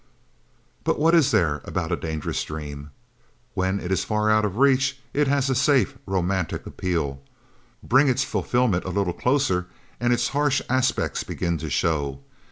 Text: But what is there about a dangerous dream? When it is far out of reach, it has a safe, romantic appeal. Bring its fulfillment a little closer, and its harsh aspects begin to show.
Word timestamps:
But 0.83 0.97
what 0.97 1.13
is 1.13 1.29
there 1.29 1.61
about 1.63 1.91
a 1.91 1.95
dangerous 1.95 2.43
dream? 2.43 2.89
When 3.53 3.79
it 3.79 3.91
is 3.91 4.03
far 4.03 4.31
out 4.31 4.43
of 4.45 4.57
reach, 4.57 4.99
it 5.13 5.27
has 5.27 5.47
a 5.47 5.53
safe, 5.53 5.95
romantic 6.07 6.65
appeal. 6.65 7.21
Bring 7.83 8.07
its 8.07 8.23
fulfillment 8.23 8.83
a 8.83 8.89
little 8.89 9.13
closer, 9.13 9.67
and 9.99 10.11
its 10.11 10.29
harsh 10.29 10.59
aspects 10.67 11.23
begin 11.23 11.59
to 11.59 11.69
show. 11.69 12.17